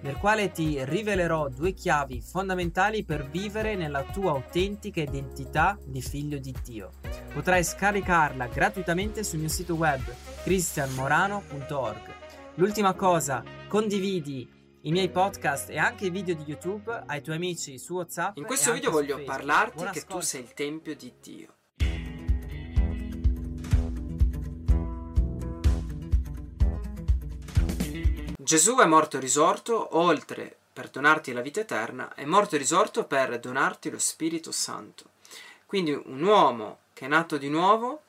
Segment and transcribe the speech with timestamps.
[0.00, 6.38] nel quale ti rivelerò due chiavi fondamentali per vivere nella tua autentica identità di figlio
[6.38, 6.92] di Dio.
[7.32, 10.00] Potrai scaricarla gratuitamente sul mio sito web
[10.42, 12.14] cristianmorano.org.
[12.54, 14.48] L'ultima cosa, condividi
[14.82, 18.36] i miei podcast e anche i video di YouTube ai tuoi amici su WhatsApp.
[18.36, 20.18] In questo video voglio parlarti Buon che ascolto.
[20.18, 21.55] tu sei il tempio di Dio.
[28.46, 33.90] Gesù è morto risorto, oltre per donarti la vita eterna, è morto risorto per donarti
[33.90, 35.06] lo Spirito Santo.
[35.66, 38.02] Quindi un uomo che è nato di nuovo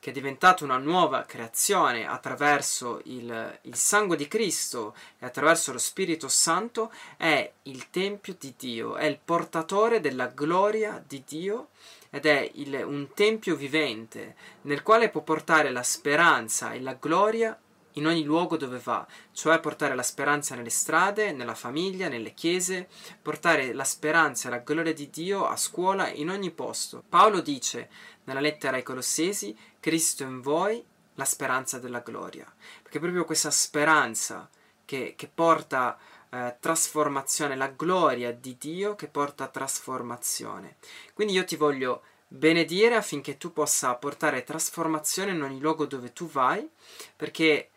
[0.00, 5.78] che è diventato una nuova creazione attraverso il, il, sangue di Cristo e attraverso lo
[5.78, 11.68] Spirito Santo, è il Tempio di Dio, è il portatore della gloria di Dio
[12.10, 17.56] ed è il, un Tempio vivente nel quale può portare la speranza e la gloria
[17.94, 22.88] in ogni luogo dove va, cioè portare la speranza nelle strade, nella famiglia, nelle chiese,
[23.20, 27.02] portare la speranza e la gloria di Dio a scuola in ogni posto.
[27.08, 27.90] Paolo dice
[28.24, 32.50] nella lettera ai Colossesi, Cristo in voi, la speranza della gloria,
[32.82, 34.48] perché proprio questa speranza
[34.84, 35.98] che, che porta
[36.30, 40.76] eh, trasformazione, la gloria di Dio che porta trasformazione.
[41.12, 46.28] Quindi io ti voglio benedire affinché tu possa portare trasformazione in ogni luogo dove tu
[46.28, 46.68] vai,
[47.16, 47.70] perché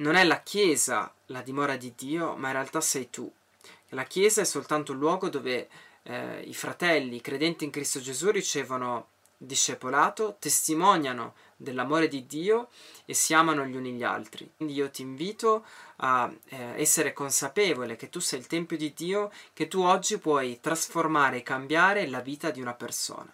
[0.00, 3.30] non è la Chiesa la dimora di Dio, ma in realtà sei tu.
[3.90, 5.68] La Chiesa è soltanto un luogo dove
[6.02, 12.68] eh, i fratelli, i credenti in Cristo Gesù ricevono discepolato, testimoniano dell'amore di Dio
[13.04, 14.50] e si amano gli uni gli altri.
[14.56, 15.64] Quindi io ti invito
[15.96, 20.60] a eh, essere consapevole che tu sei il Tempio di Dio, che tu oggi puoi
[20.60, 23.32] trasformare e cambiare la vita di una persona.